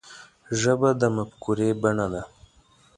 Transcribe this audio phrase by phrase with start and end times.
[0.61, 2.23] ژبه د مفکورې بڼه ده